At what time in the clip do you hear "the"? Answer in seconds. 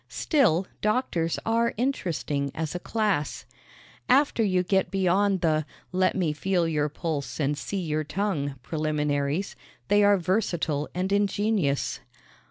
5.41-5.63